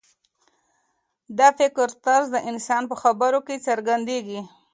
د 1.37 1.39
فکر 1.59 1.87
طرز 2.05 2.27
د 2.33 2.37
انسان 2.49 2.83
په 2.91 2.95
خبرو 3.01 3.39
کې 3.47 3.63
څرګندېږي. 3.67 4.41